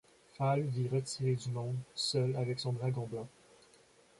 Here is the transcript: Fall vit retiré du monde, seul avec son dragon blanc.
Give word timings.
Fall 0.35 0.61
vit 0.61 0.87
retiré 0.87 1.35
du 1.35 1.51
monde, 1.51 1.75
seul 1.93 2.35
avec 2.37 2.59
son 2.59 2.71
dragon 2.73 3.05
blanc. 3.05 3.27